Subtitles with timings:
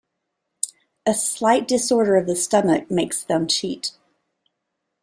[1.05, 3.91] A slight disorder of the stomach makes them cheat.